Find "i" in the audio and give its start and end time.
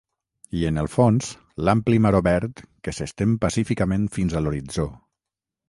0.59-0.61